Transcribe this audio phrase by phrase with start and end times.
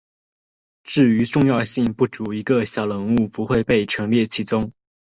[0.81, 4.73] 至于重要性不足的小人物不会被陈列其中。